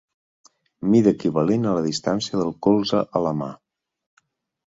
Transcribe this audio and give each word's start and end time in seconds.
Mida 0.93 1.11
equivalent 1.15 1.67
a 1.71 1.75
la 1.79 1.83
distància 1.89 2.39
del 2.41 2.51
colze 2.69 3.05
a 3.19 3.21
la 3.27 3.35
mà. 3.43 3.51